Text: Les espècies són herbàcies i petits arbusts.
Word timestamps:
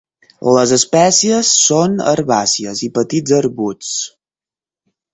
Les 0.53 0.71
espècies 0.77 1.51
són 1.67 2.01
herbàcies 2.13 2.83
i 2.91 2.93
petits 2.99 3.39
arbusts. 3.45 3.97